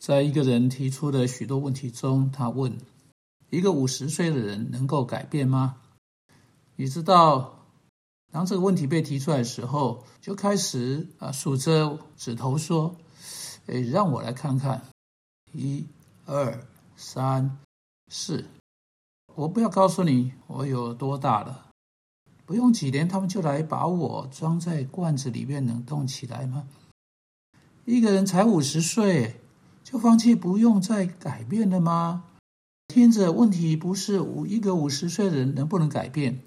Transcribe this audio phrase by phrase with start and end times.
[0.00, 2.78] 在一个人提出的许多问题中，他问：
[3.50, 5.76] 一个五十岁的人能够改变吗？
[6.76, 7.66] 你知道，
[8.32, 12.96] 当这个问题被提出来的时候，就开始啊数着指头说
[13.68, 14.80] ：“诶，让我来看看，
[15.52, 15.84] 一、
[16.24, 17.58] 二、三、
[18.08, 18.46] 四。
[19.34, 21.66] 我不要告诉你我有多大了，
[22.46, 26.66] 不用几年，他们就来把我装在罐子里面，能动起来吗？
[27.84, 29.38] 一个人才五十岁。”
[29.82, 32.24] 就放弃不用再改变了吗？
[32.88, 36.40] 听着，问题不是五一个五十岁的人能不能改变，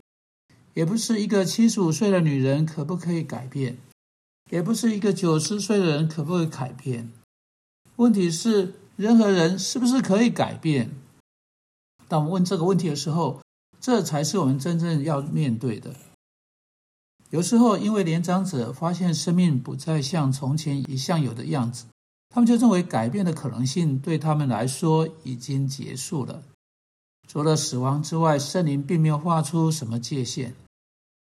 [0.73, 3.77] 也不是一个七十五岁的女人可不可以改变，
[4.49, 7.11] 也不是一个九十岁的人可不可以改变。
[7.95, 10.91] 问题是，任何人是不是可以改变？
[12.07, 13.41] 当我们问这个问题的时候，
[13.79, 15.95] 这才是我们真正要面对的。
[17.29, 21.85] 有时候，因为年长者发现生命不再像从前一向有的样子。
[22.33, 26.41] 他们就认为改变的可能性对他们来说已经结束了。
[27.27, 30.55] 除了死亡之外，圣灵并没有画出什么界限。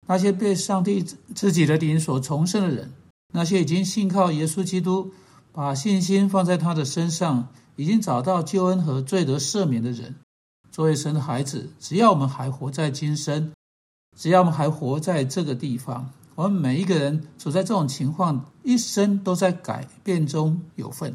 [0.06, 2.92] 那些被上帝自己的灵所重生的人，
[3.32, 5.12] 那些已经信靠耶稣基督，
[5.52, 10.16] 把信心放在他的身上，已经找到救恩和罪得赦免的人，
[10.70, 13.52] 作为神的孩子，只要我们还活在今生，
[14.18, 16.10] 只要我们还活在这个地方。
[16.34, 21.14] 我们每一个人处在这种情况，一生都在改变中有份，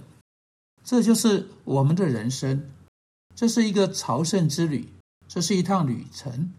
[0.83, 2.69] 这就是我们的人生。
[3.35, 4.94] 这是一个朝圣之旅，
[5.27, 6.53] 这是一趟旅程。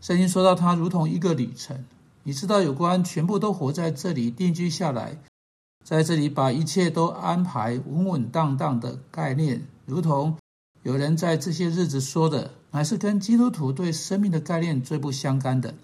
[0.00, 1.84] 圣经说到，它如同一个旅程。
[2.24, 5.18] 你知道，有关全部都活在这里定居下来，
[5.84, 10.36] 在这里把一切都安排稳稳当当的概念，如同
[10.82, 15.74] 有人在这些日子说的，乃是跟基督徒对生命的概念最不相干的。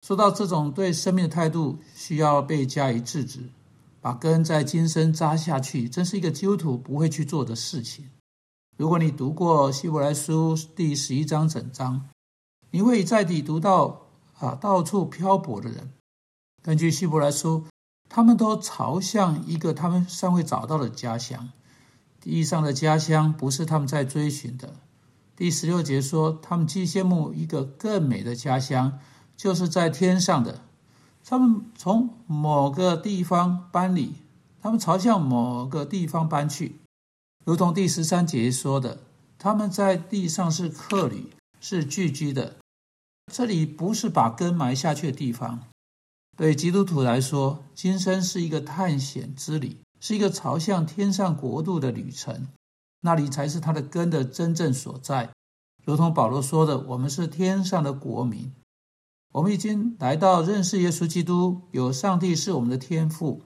[0.00, 3.50] 说到这种对生命的态度，需要被加以制止，
[4.00, 8.08] 把根在今生扎下去，真是一个基督徒不会去做的事情。
[8.76, 12.08] 如果你读过希伯来书第十一章整章，
[12.70, 14.06] 你会在底读到
[14.38, 15.90] 啊，到处漂泊的人，
[16.62, 17.64] 根据希伯来书，
[18.08, 21.50] 他们都朝向一个他们尚未找到的家乡。
[22.20, 24.76] 地上的家乡不是他们在追寻的。
[25.34, 28.98] 第十六节说，他们既羡慕一个更美的家乡。
[29.38, 30.62] 就是在天上的，
[31.24, 34.14] 他们从某个地方搬离，
[34.60, 36.80] 他们朝向某个地方搬去，
[37.44, 38.98] 如同第十三节说的，
[39.38, 42.56] 他们在地上是客旅，是聚居的。
[43.32, 45.60] 这里不是把根埋下去的地方。
[46.36, 52.48] 对基督徒来说，今生是一个探险之旅，是一个朝向天上国度的旅程，
[53.02, 55.30] 那里才是他的根的真正所在。
[55.84, 58.50] 如同保罗说的，我们是天上的国民。
[59.32, 63.42] 我们已经来到认识耶稣基督，有上帝是我们的天父，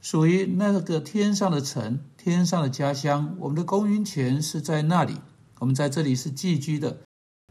[0.00, 3.34] 属于那个天上的城，天上的家乡。
[3.40, 5.16] 我们的公允权是在那里，
[5.60, 6.98] 我们在这里是寄居的。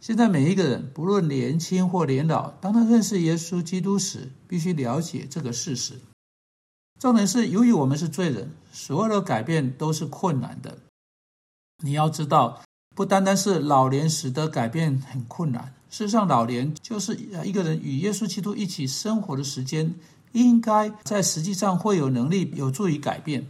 [0.01, 6.00] 现在每一个人，不论年轻或年老，当他认识耶稣基督时，必须了解这个事实。
[7.00, 10.78] 重点是，由于我们是罪人，所有的改变都是困难的。
[11.83, 12.62] 你要知道。
[12.95, 19.95] 不单单是老年使得改变很困难，事实上，老年就是一个人与耶稣基督一起生活的时间，
[20.33, 23.47] 应该在实际上会有能力有助于改变。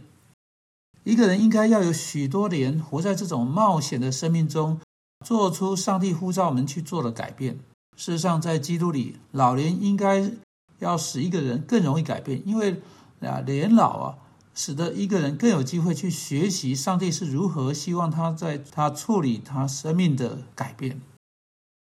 [1.02, 4.80] 一个人应该要有许多年活在这种冒险的生命中，
[5.26, 7.58] 做出上帝呼召我们去做的改变。
[7.96, 10.32] 事实上，在基督里，老年应该
[10.78, 12.80] 要使一个人更容易改变，因为
[13.20, 14.18] 啊，年老啊。
[14.54, 21.00] 使得一个人更有机会去学习上帝是如何希望他在他处理他生命的改变。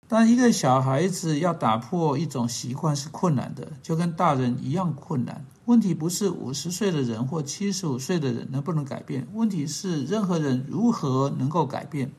[0.07, 5.45] 但一个小孩子要打破一种习惯是困难的，就跟大人一样困难。
[5.65, 12.11] 问题不是五十岁的人或七十五岁的人能不能改变，问题是任何人如何能够改变。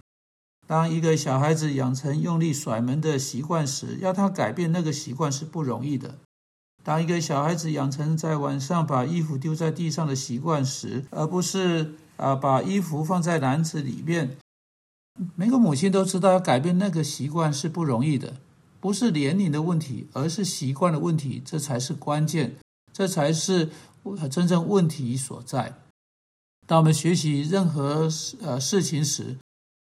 [0.66, 6.14] 当一个小孩子养成用力甩门的习惯时，要他改变那个习惯是不容易的。
[6.84, 14.36] 当一个小孩子养成在晚上把衣服丢在地上的习惯时，而不是啊把衣服放在篮子里面，
[15.36, 18.36] 每个母亲都知道要改变那个习惯是不容易的，
[18.80, 22.56] 不是年龄的问题，而是习惯的问题，这才是关键，
[22.92, 23.70] 这才是
[24.30, 25.74] 真正问题所在。
[26.66, 29.36] 当我们学习任何事呃事情时，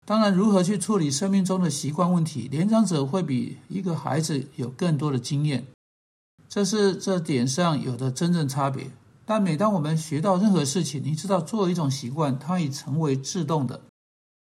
[0.06, 5.66] 当然如何去处理生命中的习惯问题，年长者会比一个孩子有更多的经验。
[6.52, 8.92] 这是这点上有的真正差别。
[9.26, 13.84] 但每当我们学到任何事情，你知道，作为一种习惯，它已成为自动的，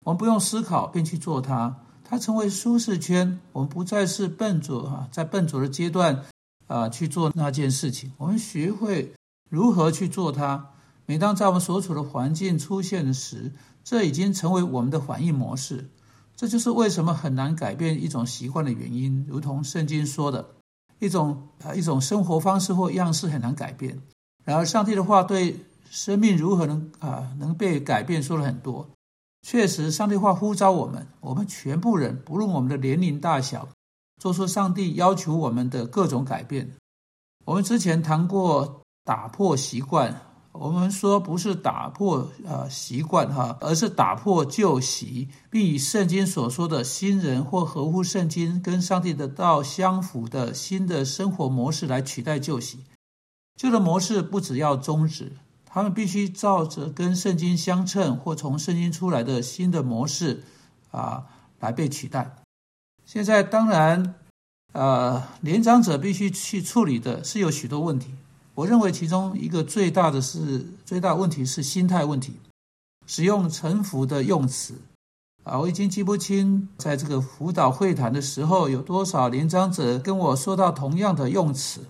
[0.05, 1.75] 我们不用思考便去做它，
[2.05, 3.37] 它成为舒适圈。
[3.51, 6.23] 我们不再是笨拙哈，在笨拙的阶段
[6.67, 8.13] 啊去做那件事情。
[8.15, 9.13] 我们学会
[9.49, 10.69] 如何去做它。
[11.05, 13.51] 每当在我们所处的环境出现时，
[13.83, 15.89] 这已经成为我们的反应模式。
[16.37, 19.25] 这就是为什么很难改变一种习惯的原因。
[19.27, 20.47] 如同圣经说的，
[20.99, 23.99] 一种呃一种生活方式或样式很难改变。
[24.45, 28.87] 然而，上帝的话对生命如何能啊能被改变说了很多。
[29.41, 33.67] 确实，上帝话呼召我们，我们全部人，不论我们的年龄大小，
[34.21, 36.69] 做出上帝要求我们的各种改变。
[37.45, 40.28] 我们之前谈过打破习惯。
[40.61, 52.79] 我们说不是打破呃习惯哈，而是打破旧习，并以圣经所说的新人或合乎圣经跟上帝的道相符的新的生活模式来取代旧习。
[53.55, 55.31] 旧的模式不只要终止，
[55.65, 60.43] 他们必须照着跟圣经相称或从圣经出来的新的模式
[60.91, 61.23] 啊
[61.61, 62.35] 来被取代。
[63.05, 64.15] 现在当然，
[64.73, 68.09] 呃，年长者必须去处理的是有许多问题。
[68.59, 72.33] 我认为其中一个最大的是最大问题是心态问题，
[73.07, 74.73] 使用臣服的用词
[75.45, 81.85] 啊，我已经记不清在这个辅导会谈的时候有多少年长者跟我说到同样的用词。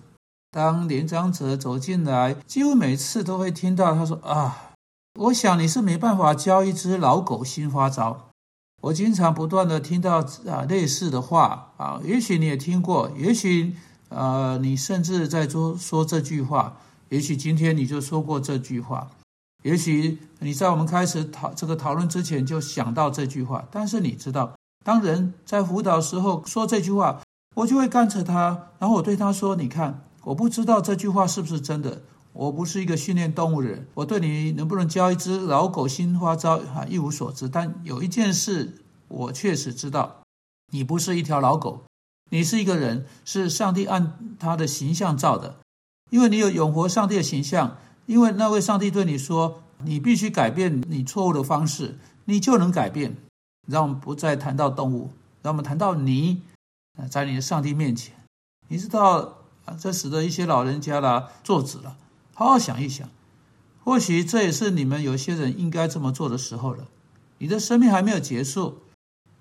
[0.52, 4.70] 当年长者走进来，几乎每次都会听到他说：“啊，
[5.18, 8.28] 我想你是没办法教一只老狗新花招。”
[8.82, 13.74] 我经常不断的听到啊类似的话啊，也许你也听过，也许。
[14.10, 16.76] 呃，你甚至在说说这句话，
[17.08, 19.08] 也许今天你就说过这句话，
[19.62, 23.64] 也许你在我们开始讨这个讨论之前就想到这句话。
[23.70, 24.52] 但是你知道，
[24.84, 27.20] 当人在辅导时候说这句话，
[27.54, 32.02] 我就会干着他，然后我对他说：“你看，我不知道这句话是不是真的。
[32.32, 37.48] 我不是一个训练动物的人，我对你能不能教一只老狗新花招啊一无所知。
[37.48, 40.22] 但有一件事我确实知道，
[40.72, 41.82] 你不是一条老狗。”
[42.30, 45.58] 你是一个人，是上帝按他的形象造的，
[46.10, 47.76] 因为你有永活上帝的形象。
[48.06, 53.16] 因为那位上帝对你说：“你必须改变你错误的方式，你就能改变。”
[53.68, 55.12] 让我们不再谈到动物，
[55.42, 56.42] 让我们谈到你，
[57.08, 58.16] 在你的上帝面前。
[58.66, 61.96] 你知道啊，这使得一些老人家啦坐直了，
[62.34, 63.08] 好好想一想，
[63.84, 66.88] 或许这也是你们有些人应该这么做的时候了。
[67.38, 68.78] 你的生命还没有结束，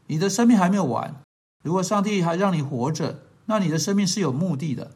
[0.05, 1.15] 你的生命还没有完。
[1.61, 4.91] 如果上帝还让你活着，那你的生命是有目的的。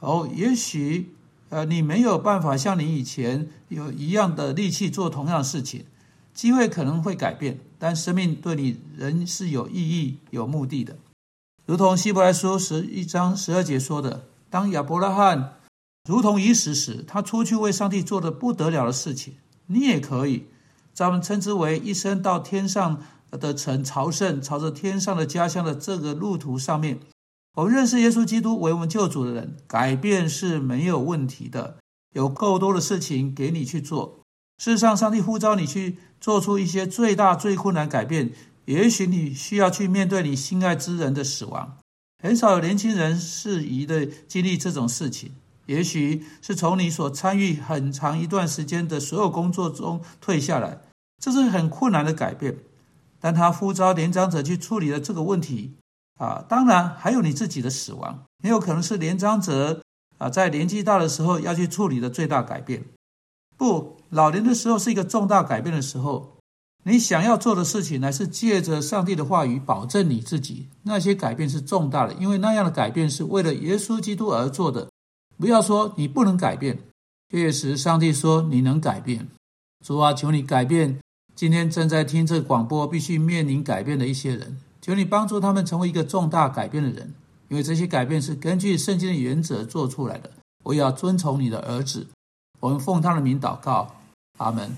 [0.00, 1.14] 哦，也许
[1.48, 5.86] 呃，你没有办法像你以前有一样的力气做同样的事情，
[6.34, 10.98] 机会可能会改变，但生命对你仍是有意义、有目的的。
[11.64, 15.54] 如同希伯来书十一章十二节说的：“当亚伯拉罕
[16.06, 19.34] 如同已死时，他出去为上帝做的不得了的事情，
[19.66, 20.46] 你也可以，
[20.92, 23.00] 咱们称之为一生到天上。”
[23.32, 27.00] 的城朝圣，朝着天上的家乡的这个路途上面，
[27.54, 31.76] 我们认识耶稣基督为我们救主的人，改变是没有问题的。
[32.14, 34.20] 有够多的事情给你去做。
[34.58, 38.30] 事实上，上帝呼召你去做出一些最大最困难改变。
[38.66, 41.78] 也许你需要去面对你心爱之人的死亡。
[42.22, 45.32] 很少有年轻人适宜的经历这种事情。
[45.66, 50.80] 也许是从你所参与很长一段时间的所有工作中退下来，
[51.20, 52.56] 这是很困难的改变。
[53.22, 55.76] 但他呼召年长者去处理了这个问题，
[56.18, 59.80] 啊，当然还有你自己的死亡，很有可能是年长者
[60.18, 62.84] 啊在年纪大的时候要去处理的最大改变。
[63.56, 66.36] 不，老年的时候是一个重大改变的时候，
[66.82, 74.90] 你想要做的事情乃是借着上帝的话语保证你自己，那些改变是重大的，因为那样的改变是为了耶稣基督而做的。
[75.38, 76.76] 不要说你不能改变，
[77.30, 79.28] 确实上帝说你能改变。
[79.84, 80.98] 主啊，求你改变。
[81.34, 87.14] 今天正在听这广播，必须面临改变的一些人，求你帮助他们成为一个重大改变的人，
[87.48, 90.30] 因为这些改变是根据圣经的原则做出来的。
[90.64, 92.06] 我也要遵从你的儿子，
[92.60, 93.96] 我们奉他的名祷告，
[94.38, 94.76] 阿门。